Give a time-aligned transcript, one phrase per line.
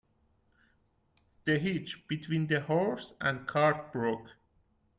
[1.43, 4.31] The hitch between the horse and cart broke.